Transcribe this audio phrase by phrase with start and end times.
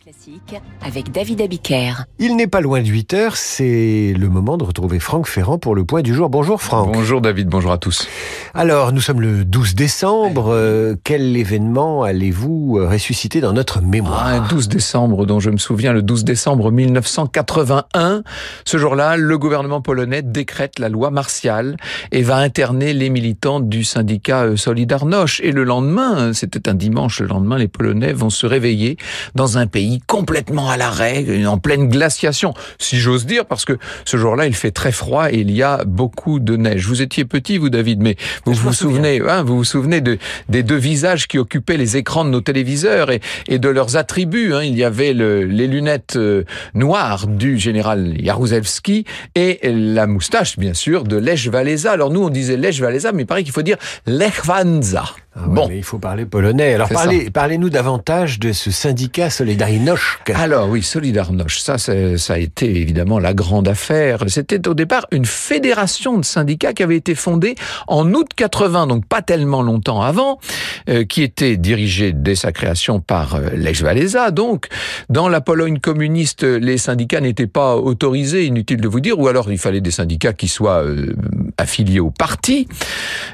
[0.00, 0.54] Classique
[0.84, 2.04] avec David Abiker.
[2.18, 5.74] Il n'est pas loin de 8 heures, c'est le moment de retrouver Franck Ferrand pour
[5.74, 6.30] le point du jour.
[6.30, 6.92] Bonjour Franck.
[6.92, 8.08] Bonjour David, bonjour à tous.
[8.54, 10.52] Alors, nous sommes le 12 décembre.
[10.52, 15.50] Euh, quel événement allez-vous euh, ressusciter dans notre mémoire ah, Un 12 décembre dont je
[15.50, 18.22] me souviens, le 12 décembre 1981.
[18.64, 21.76] Ce jour-là, le gouvernement polonais décrète la loi martiale
[22.12, 25.40] et va interner les militants du syndicat euh, Solidarność.
[25.42, 28.96] Et le lendemain, c'était un dimanche, le lendemain, les Polonais vont se réveiller
[29.34, 34.16] dans un pays complètement à l'arrêt, en pleine glaciation, si j'ose dire, parce que ce
[34.16, 36.86] jour-là, il fait très froid et il y a beaucoup de neige.
[36.86, 40.18] Vous étiez petit, vous, David, mais vous vous souvenez, hein, vous vous souvenez de,
[40.48, 44.54] des deux visages qui occupaient les écrans de nos téléviseurs et, et de leurs attributs.
[44.54, 44.62] Hein.
[44.62, 49.04] Il y avait le, les lunettes euh, noires du général Jaruzelski
[49.34, 51.92] et la moustache, bien sûr, de Lech Walesa.
[51.92, 53.76] Alors nous, on disait Lech Walesa, mais il paraît qu'il faut dire
[54.06, 55.04] Lech Wanza.
[55.34, 56.74] Ah bon, mais il faut parler polonais.
[56.74, 60.20] Alors parlez, parlez-nous davantage de ce syndicat Solidarność.
[60.34, 64.24] Alors oui, Solidarność, ça, ça a été évidemment la grande affaire.
[64.28, 67.54] C'était au départ une fédération de syndicats qui avait été fondée
[67.86, 70.38] en août 80, donc pas tellement longtemps avant,
[70.88, 74.30] euh, qui était dirigée dès sa création par euh, Lech Walesa.
[74.30, 74.68] Donc,
[75.08, 79.50] dans la Pologne communiste, les syndicats n'étaient pas autorisés, inutile de vous dire, ou alors
[79.50, 81.14] il fallait des syndicats qui soient euh,
[81.56, 82.68] affiliés au parti.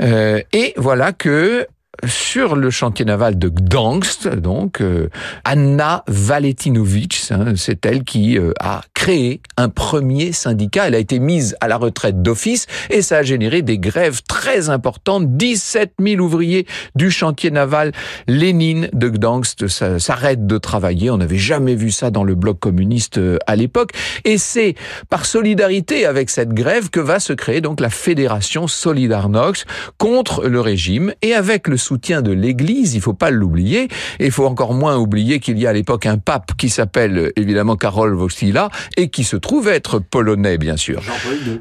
[0.00, 1.66] Euh, et voilà que
[2.06, 5.08] sur le chantier naval de Gdansk, donc euh,
[5.44, 10.86] Anna Valetinovich, hein, c'est elle qui euh, a créé un premier syndicat.
[10.86, 14.70] Elle a été mise à la retraite d'office et ça a généré des grèves très
[14.70, 15.36] importantes.
[15.36, 17.90] 17 000 ouvriers du chantier naval
[18.28, 21.10] Lénine de Gdansk s'arrêtent de travailler.
[21.10, 23.90] On n'avait jamais vu ça dans le bloc communiste euh, à l'époque.
[24.24, 24.76] Et c'est
[25.10, 29.66] par solidarité avec cette grève que va se créer donc la fédération Solidarność
[29.98, 33.88] contre le régime et avec le soutien de l'Église, il faut pas l'oublier,
[34.20, 37.32] et il faut encore moins oublier qu'il y a à l'époque un pape qui s'appelle
[37.34, 41.02] évidemment Karol Wojtyla et qui se trouve être polonais, bien sûr.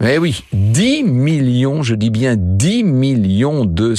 [0.00, 3.94] Mais oui, 10 millions, je dis bien 10 millions de,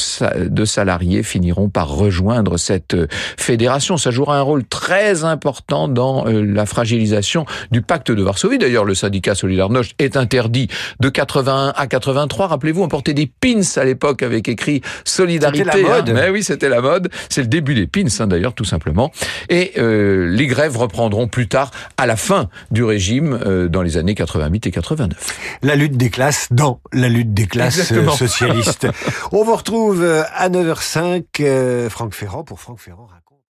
[0.48, 3.98] de salariés finiront par rejoindre cette euh, fédération.
[3.98, 8.58] Ça jouera un rôle très important dans euh, la fragilisation du pacte de Varsovie.
[8.58, 10.68] D'ailleurs, le syndicat Solidarność est interdit
[11.00, 12.48] de 81 à 83.
[12.48, 15.84] Rappelez-vous, on portait des pins à l'époque avec écrit Solidarité.
[16.14, 17.10] Mais oui, c'était la mode.
[17.30, 19.12] C'est le début des pins, hein, d'ailleurs, tout simplement.
[19.50, 23.98] Et euh, les grèves reprendront plus tard, à la fin du régime, euh, dans les
[23.98, 25.60] années 88 et 89.
[25.62, 28.88] La lutte des classes dans la lutte des classes euh, socialistes.
[29.32, 33.08] On vous retrouve euh, à 9h05, Franck Ferrand pour Franck Ferrand.